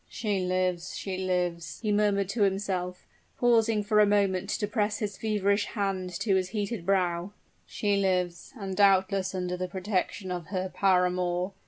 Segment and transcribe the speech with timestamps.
[0.09, 0.97] "She lives!
[0.97, 3.05] she lives!" he murmured to himself,
[3.37, 7.33] pausing for a moment to press his feverish hand to his heated brow;
[7.67, 8.51] "she lives!
[8.57, 11.53] and doubtless under the protection of her paramour!